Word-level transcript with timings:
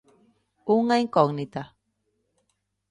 Unha 0.79 0.95
incógnita. 1.05 1.63